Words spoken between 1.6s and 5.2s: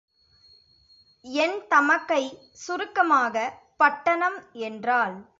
தமக்கை சுருக்கமாக, பட்டணம் என்றாள்.